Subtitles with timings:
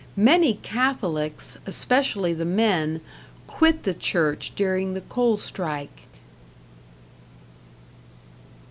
[0.17, 3.01] Many Catholics, especially the men,
[3.45, 6.07] quit the church during the coal strike.